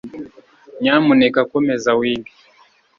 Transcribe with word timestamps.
Nyamuneka 0.81 1.39
komeza 1.51 1.89
wige 1.99 2.31